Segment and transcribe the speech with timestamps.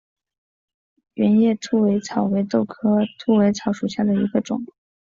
[1.13, 4.65] 圆叶兔尾草为豆科兔尾草属下的一个种。